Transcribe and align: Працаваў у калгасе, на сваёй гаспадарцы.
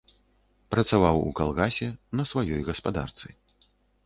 Працаваў 0.75 1.21
у 1.25 1.27
калгасе, 1.39 1.91
на 2.21 2.27
сваёй 2.31 2.61
гаспадарцы. 2.71 3.27